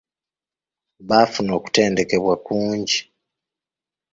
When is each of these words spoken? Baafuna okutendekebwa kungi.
Baafuna 1.07 1.51
okutendekebwa 1.59 2.35
kungi. 2.45 2.99